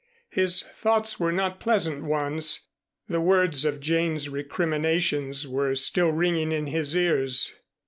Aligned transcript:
His 0.31 0.63
thoughts 0.63 1.19
were 1.19 1.31
not 1.31 1.59
pleasant 1.59 2.03
ones. 2.03 2.69
The 3.07 3.21
words 3.21 3.65
of 3.65 3.79
Jane's 3.79 4.29
recrimination 4.29 5.31
were 5.47 5.75
still 5.75 6.09
ringing 6.09 6.51
in 6.51 6.65
his 6.65 6.97
ears. 6.97 7.53